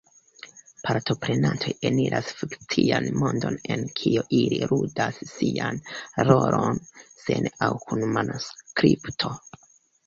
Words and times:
Partoprenantoj 0.85 1.73
eniras 1.89 2.31
fikcian 2.39 3.09
mondon 3.25 3.59
en 3.77 3.85
kio 4.01 4.25
ili 4.41 4.59
ludas 4.73 5.21
sian 5.35 5.81
rolon, 6.33 6.83
sen 7.29 7.53
aŭ 7.69 7.73
kun 7.87 8.07
manuskripto. 8.19 9.37